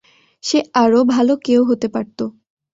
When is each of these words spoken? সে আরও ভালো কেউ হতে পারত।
সে 0.43 0.59
আরও 0.73 0.99
ভালো 1.13 1.33
কেউ 1.45 1.61
হতে 1.69 1.87
পারত। 1.87 2.19